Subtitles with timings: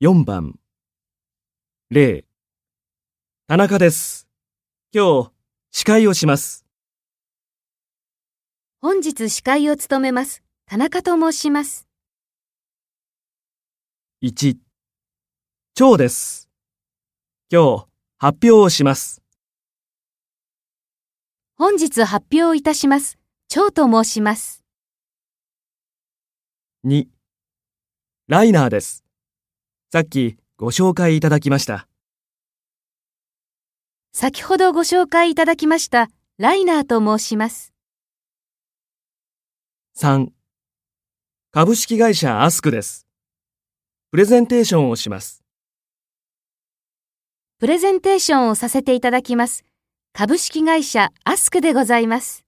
[0.00, 0.54] 4番
[1.90, 2.24] 0
[3.48, 4.28] 田中です。
[4.94, 5.32] 今日、
[5.72, 6.64] 司会をします。
[8.80, 10.44] 本日司会を務めます。
[10.66, 11.88] 田中と申します。
[14.22, 14.58] 1
[15.74, 16.48] 長です。
[17.50, 17.86] 今日、
[18.18, 19.20] 発表をします。
[21.56, 23.18] 本日発表いたします。
[23.48, 24.62] 長と申します。
[26.86, 27.08] 2
[28.28, 29.07] ライナーです。
[29.90, 31.88] さっきご紹介いただきました。
[34.12, 37.72] 先ほどご紹介いただきました、ライナーと申します。
[39.96, 40.28] 3
[41.52, 43.06] 株式会社アスクです。
[44.10, 45.42] プレゼンテーションをします。
[47.58, 49.64] プレゼンテーションをさせていただきます。
[50.12, 52.47] 株式会社アスクでございます。